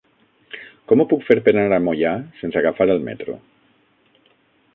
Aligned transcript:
Com 0.91 1.03
ho 1.03 1.05
puc 1.11 1.27
fer 1.27 1.37
per 1.49 1.53
anar 1.55 1.77
a 1.79 1.81
Moià 1.89 2.15
sense 2.41 2.59
agafar 2.63 2.89
el 2.95 3.05
metro? 3.11 3.37